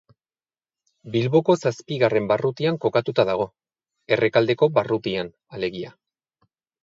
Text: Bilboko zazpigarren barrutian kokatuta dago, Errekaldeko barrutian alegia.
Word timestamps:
Bilboko 1.15 1.55
zazpigarren 1.69 2.29
barrutian 2.31 2.79
kokatuta 2.87 3.25
dago, 3.31 3.45
Errekaldeko 4.17 4.71
barrutian 4.81 5.33
alegia. 5.59 5.93